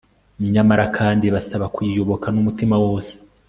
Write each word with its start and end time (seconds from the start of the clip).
nyamara 0.53 0.85
kandi 0.97 1.23
ibasaba 1.25 1.65
kuyiyoboka 1.73 2.27
n'umutima 2.31 2.75
wose 2.85 3.13